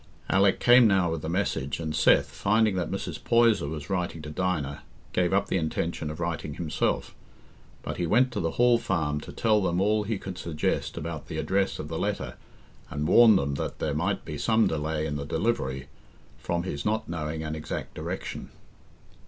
Alick 0.31 0.59
came 0.59 0.87
now 0.87 1.11
with 1.11 1.21
the 1.21 1.29
message, 1.29 1.79
and 1.79 1.95
Seth, 1.95 2.31
finding 2.31 2.73
that 2.75 2.89
Mrs. 2.89 3.23
Poyser 3.23 3.67
was 3.69 3.87
writing 3.91 4.23
to 4.23 4.31
Dinah, 4.31 4.81
gave 5.13 5.31
up 5.31 5.45
the 5.45 5.57
intention 5.59 6.09
of 6.09 6.19
writing 6.19 6.55
himself; 6.55 7.13
but 7.83 7.97
he 7.97 8.07
went 8.07 8.31
to 8.31 8.39
the 8.39 8.53
Hall 8.57 8.79
Farm 8.79 9.19
to 9.21 9.31
tell 9.31 9.61
them 9.61 9.79
all 9.79 10.01
he 10.01 10.17
could 10.17 10.39
suggest 10.39 10.97
about 10.97 11.27
the 11.27 11.37
address 11.37 11.77
of 11.77 11.87
the 11.87 11.99
letter, 11.99 12.33
and 12.89 13.07
warn 13.07 13.35
them 13.35 13.53
that 13.61 13.77
there 13.77 13.93
might 13.93 14.25
be 14.25 14.39
some 14.39 14.65
delay 14.65 15.05
in 15.05 15.17
the 15.17 15.23
delivery, 15.25 15.87
from 16.39 16.63
his 16.63 16.83
not 16.83 17.07
knowing 17.07 17.43
an 17.43 17.53
exact 17.55 17.93
direction. 17.93 18.49